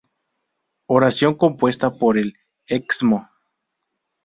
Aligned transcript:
Oración 0.87 1.35
compuesta 1.35 1.93
por 1.93 2.17
el 2.17 2.33
Excmo. 2.65 3.29